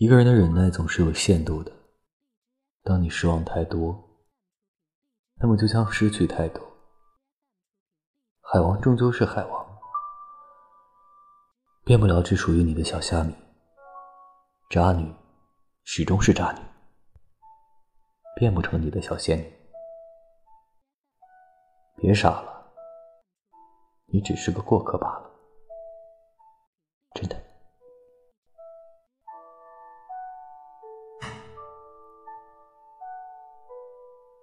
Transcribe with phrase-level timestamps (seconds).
[0.00, 1.70] 一个人的忍耐总是有限度的。
[2.82, 4.18] 当你失望太多
[5.34, 6.66] 那么就将失去太多。
[8.40, 9.78] 海王终究是海王。
[11.84, 13.34] 变不了只属于你的小虾米
[14.70, 15.14] 渣女
[15.84, 16.60] 始终是渣女。
[18.36, 19.52] 变不成你的小仙女。
[21.96, 22.72] 别傻了
[24.06, 25.39] 你只是个过客罢了。